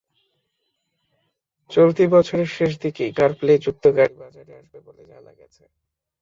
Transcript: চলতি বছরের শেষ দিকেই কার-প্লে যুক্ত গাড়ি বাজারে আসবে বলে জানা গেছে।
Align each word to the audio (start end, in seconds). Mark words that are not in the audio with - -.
চলতি 1.69 2.03
বছরের 2.07 2.49
শেষ 2.57 2.71
দিকেই 2.83 3.11
কার-প্লে 3.13 3.53
যুক্ত 3.57 3.83
গাড়ি 3.97 4.15
বাজারে 4.21 4.51
আসবে 4.59 4.79
বলে 4.87 5.03
জানা 5.11 5.31
গেছে। 5.39 5.63